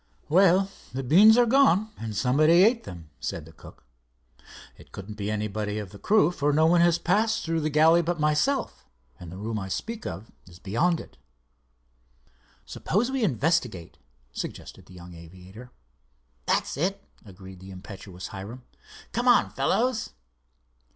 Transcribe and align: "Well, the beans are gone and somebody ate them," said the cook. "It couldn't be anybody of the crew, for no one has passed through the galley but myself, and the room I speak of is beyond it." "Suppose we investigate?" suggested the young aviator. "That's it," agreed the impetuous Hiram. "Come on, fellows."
"Well, 0.29 0.71
the 0.93 1.03
beans 1.03 1.37
are 1.37 1.45
gone 1.45 1.91
and 1.95 2.15
somebody 2.17 2.63
ate 2.63 2.85
them," 2.85 3.11
said 3.19 3.45
the 3.45 3.51
cook. 3.51 3.83
"It 4.75 4.91
couldn't 4.91 5.13
be 5.13 5.29
anybody 5.29 5.77
of 5.77 5.91
the 5.91 5.99
crew, 5.99 6.31
for 6.31 6.51
no 6.51 6.65
one 6.65 6.81
has 6.81 6.97
passed 6.97 7.45
through 7.45 7.59
the 7.59 7.69
galley 7.69 8.01
but 8.01 8.19
myself, 8.19 8.87
and 9.19 9.31
the 9.31 9.37
room 9.37 9.59
I 9.59 9.67
speak 9.69 10.07
of 10.07 10.31
is 10.47 10.57
beyond 10.57 10.99
it." 10.99 11.17
"Suppose 12.65 13.11
we 13.11 13.23
investigate?" 13.23 13.99
suggested 14.31 14.87
the 14.87 14.95
young 14.95 15.13
aviator. 15.13 15.69
"That's 16.47 16.77
it," 16.77 17.03
agreed 17.23 17.59
the 17.59 17.69
impetuous 17.69 18.29
Hiram. 18.29 18.63
"Come 19.11 19.27
on, 19.27 19.51
fellows." 19.51 20.13